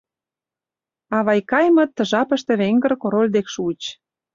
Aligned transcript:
А 1.15 1.17
Вайкаимыт 1.25 1.89
ты 1.95 2.01
жапыште 2.11 2.53
«Венгр 2.61 2.91
король» 3.01 3.31
дек 3.35 3.47
шуыч. 3.53 3.81